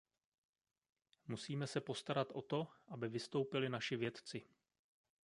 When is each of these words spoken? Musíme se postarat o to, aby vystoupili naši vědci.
Musíme 1.27 1.67
se 1.67 1.81
postarat 1.81 2.27
o 2.33 2.41
to, 2.41 2.67
aby 2.87 3.09
vystoupili 3.09 3.69
naši 3.69 3.95
vědci. 3.95 4.47